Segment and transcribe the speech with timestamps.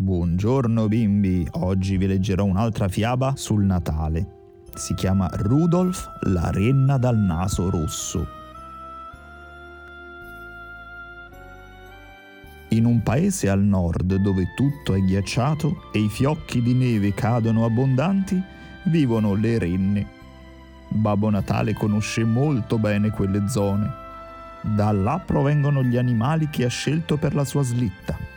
[0.00, 4.62] Buongiorno bimbi, oggi vi leggerò un'altra fiaba sul Natale.
[4.72, 8.24] Si chiama Rudolf la renna dal naso rosso.
[12.68, 17.64] In un paese al nord dove tutto è ghiacciato e i fiocchi di neve cadono
[17.64, 18.40] abbondanti,
[18.84, 20.06] vivono le renne.
[20.90, 23.90] Babbo Natale conosce molto bene quelle zone.
[24.62, 28.36] Da là provengono gli animali che ha scelto per la sua slitta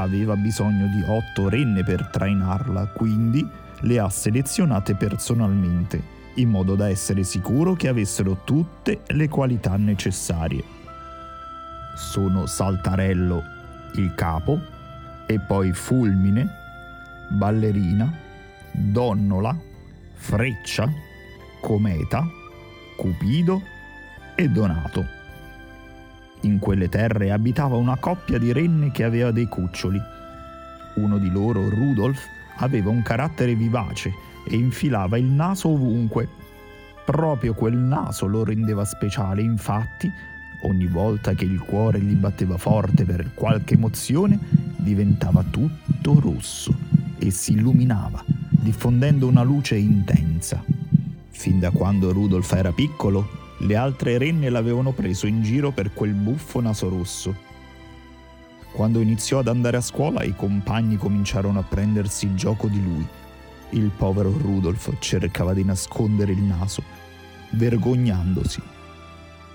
[0.00, 3.46] aveva bisogno di otto renne per trainarla, quindi
[3.80, 6.02] le ha selezionate personalmente,
[6.34, 10.62] in modo da essere sicuro che avessero tutte le qualità necessarie.
[11.96, 13.42] Sono Saltarello,
[13.94, 14.58] il capo,
[15.26, 16.48] e poi Fulmine,
[17.28, 18.12] Ballerina,
[18.72, 19.56] Donnola,
[20.14, 20.90] Freccia,
[21.60, 22.26] Cometa,
[22.96, 23.62] Cupido
[24.34, 25.19] e Donato.
[26.42, 30.00] In quelle terre abitava una coppia di renne che aveva dei cuccioli.
[30.94, 32.18] Uno di loro, Rudolf,
[32.56, 34.12] aveva un carattere vivace
[34.48, 36.28] e infilava il naso ovunque.
[37.04, 40.10] Proprio quel naso lo rendeva speciale, infatti,
[40.62, 44.38] ogni volta che il cuore gli batteva forte per qualche emozione,
[44.76, 46.74] diventava tutto rosso
[47.18, 50.62] e si illuminava, diffondendo una luce intensa.
[51.28, 56.14] Fin da quando Rudolf era piccolo, le altre renne l'avevano preso in giro per quel
[56.14, 57.48] buffo naso rosso.
[58.72, 63.06] Quando iniziò ad andare a scuola i compagni cominciarono a prendersi gioco di lui.
[63.70, 66.82] Il povero Rudolf cercava di nascondere il naso,
[67.50, 68.62] vergognandosi.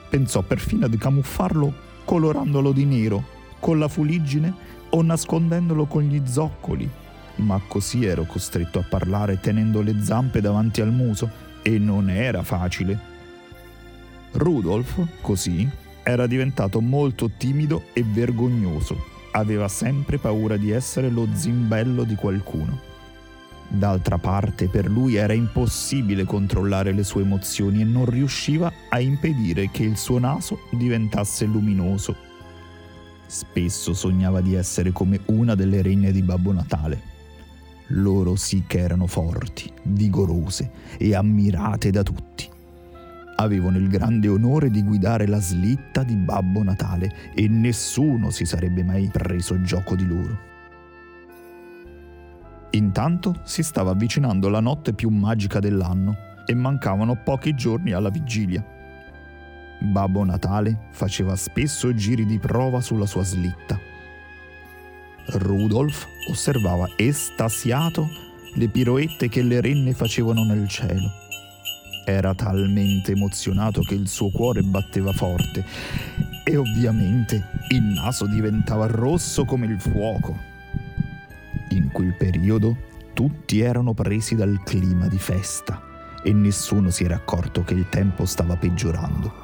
[0.10, 1.74] Pensò perfino di camuffarlo
[2.06, 3.24] colorandolo di nero,
[3.60, 4.54] con la fuliggine
[4.90, 6.88] o nascondendolo con gli zoccoli.
[7.38, 11.30] Ma così ero costretto a parlare tenendo le zampe davanti al muso
[11.64, 13.15] e non era facile.
[14.36, 15.68] Rudolf, così,
[16.04, 19.14] era diventato molto timido e vergognoso.
[19.32, 22.94] Aveva sempre paura di essere lo zimbello di qualcuno.
[23.68, 29.70] D'altra parte, per lui era impossibile controllare le sue emozioni e non riusciva a impedire
[29.72, 32.16] che il suo naso diventasse luminoso.
[33.26, 37.14] Spesso sognava di essere come una delle regne di Babbo Natale.
[37.90, 42.54] Loro sì che erano forti, vigorose e ammirate da tutti
[43.46, 48.84] avevano il grande onore di guidare la slitta di Babbo Natale e nessuno si sarebbe
[48.84, 50.54] mai preso gioco di loro.
[52.72, 58.64] Intanto si stava avvicinando la notte più magica dell'anno e mancavano pochi giorni alla vigilia.
[59.80, 63.80] Babbo Natale faceva spesso giri di prova sulla sua slitta.
[65.28, 68.08] Rudolf osservava estasiato
[68.56, 71.24] le piroette che le renne facevano nel cielo
[72.06, 75.66] era talmente emozionato che il suo cuore batteva forte
[76.44, 80.38] e ovviamente il naso diventava rosso come il fuoco.
[81.70, 82.78] In quel periodo
[83.14, 85.82] tutti erano presi dal clima di festa
[86.24, 89.44] e nessuno si era accorto che il tempo stava peggiorando.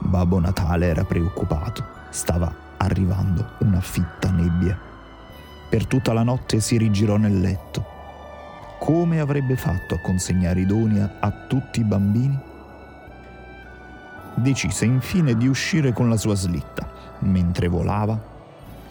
[0.00, 4.78] Babbo Natale era preoccupato, stava arrivando una fitta nebbia.
[5.68, 7.98] Per tutta la notte si rigirò nel letto
[8.80, 12.36] come avrebbe fatto a consegnare i doni a, a tutti i bambini?
[14.34, 16.88] Decise infine di uscire con la sua slitta.
[17.18, 18.18] Mentre volava,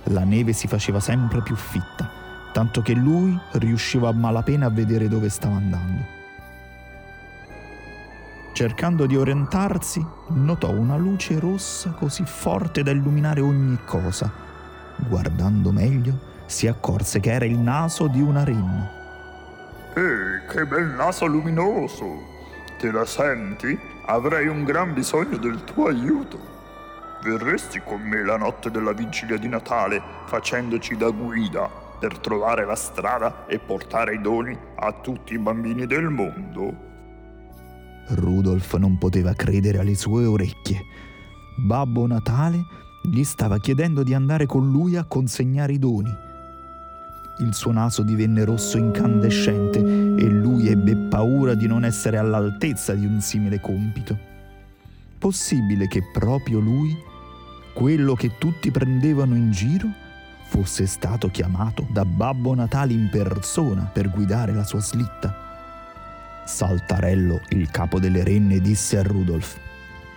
[0.03, 2.07] la neve si faceva sempre più fitta,
[2.53, 6.17] tanto che lui riusciva a malapena a vedere dove stava andando.
[8.53, 14.31] Cercando di orientarsi, notò una luce rossa così forte da illuminare ogni cosa.
[14.97, 18.97] Guardando meglio, si accorse che era il naso di una renna.
[19.99, 22.23] Ehi, che bel naso luminoso!
[22.77, 23.77] Te la senti?
[24.05, 26.39] Avrei un gran bisogno del tuo aiuto.
[27.21, 32.75] Verresti con me la notte della vigilia di Natale facendoci da guida per trovare la
[32.75, 36.87] strada e portare i doni a tutti i bambini del mondo?
[38.07, 40.79] Rudolf non poteva credere alle sue orecchie.
[41.57, 42.61] Babbo Natale
[43.03, 46.27] gli stava chiedendo di andare con lui a consegnare i doni
[47.39, 53.05] il suo naso divenne rosso incandescente e lui ebbe paura di non essere all'altezza di
[53.05, 54.17] un simile compito.
[55.17, 56.97] Possibile che proprio lui,
[57.73, 59.87] quello che tutti prendevano in giro,
[60.47, 65.47] fosse stato chiamato da Babbo Natale in persona per guidare la sua slitta?
[66.45, 69.57] Saltarello, il capo delle renne, disse a Rudolf: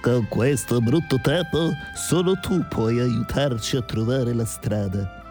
[0.01, 5.22] Con questo brutto tempo solo tu puoi aiutarci a trovare la strada.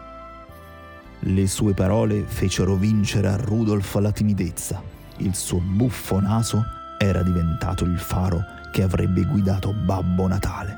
[1.24, 4.82] Le sue parole fecero vincere a Rudolf la timidezza.
[5.18, 6.64] Il suo buffo naso
[6.98, 8.42] era diventato il faro
[8.72, 10.76] che avrebbe guidato Babbo Natale.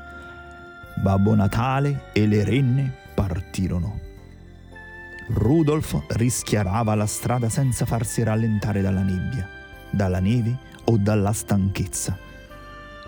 [1.01, 3.99] Babbo Natale e le renne partirono.
[5.29, 9.49] Rudolf rischiarava la strada senza farsi rallentare dalla nebbia,
[9.89, 12.15] dalla neve o dalla stanchezza.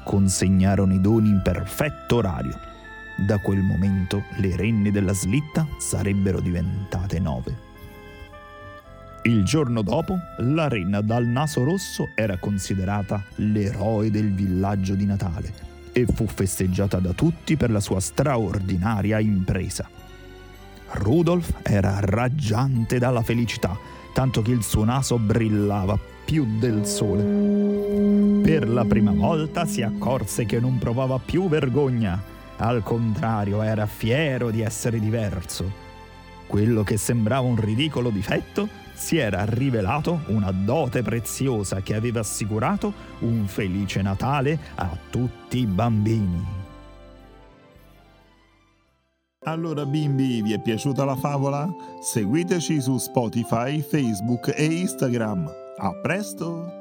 [0.03, 2.76] Consegnarono i doni in perfetto orario.
[3.17, 7.65] Da quel momento le renne della slitta sarebbero diventate nove.
[9.23, 15.51] Il giorno dopo, la renna dal naso rosso era considerata l'eroe del villaggio di Natale
[15.91, 19.89] e fu festeggiata da tutti per la sua straordinaria impresa.
[20.91, 23.77] Rudolf era raggiante dalla felicità,
[24.13, 27.23] tanto che il suo naso brillava più del sole.
[28.43, 34.49] Per la prima volta si accorse che non provava più vergogna, al contrario era fiero
[34.49, 35.85] di essere diverso.
[36.47, 42.93] Quello che sembrava un ridicolo difetto si era rivelato una dote preziosa che aveva assicurato
[43.19, 46.65] un felice Natale a tutti i bambini.
[49.45, 51.69] Allora bimbi, vi è piaciuta la favola?
[52.01, 55.49] Seguiteci su Spotify, Facebook e Instagram.
[55.77, 56.76] A presto!